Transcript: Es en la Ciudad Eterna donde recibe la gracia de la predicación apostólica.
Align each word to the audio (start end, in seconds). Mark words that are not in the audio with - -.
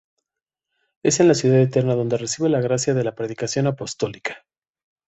Es 1.03 1.19
en 1.19 1.27
la 1.27 1.35
Ciudad 1.35 1.59
Eterna 1.59 1.93
donde 1.93 2.17
recibe 2.17 2.49
la 2.49 2.59
gracia 2.59 2.95
de 2.95 3.03
la 3.03 3.13
predicación 3.13 3.67
apostólica. 3.67 4.47